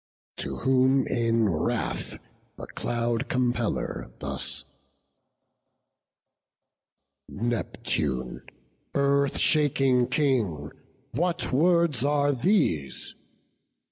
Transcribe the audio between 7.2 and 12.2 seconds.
"Neptune, Earth shaking King, what words